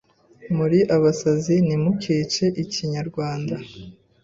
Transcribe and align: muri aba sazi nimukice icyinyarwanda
muri 0.57 0.79
aba 0.95 1.11
sazi 1.19 1.55
nimukice 1.67 2.45
icyinyarwanda 2.63 3.55